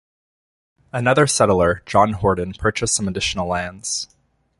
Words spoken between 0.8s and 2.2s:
Another settler, John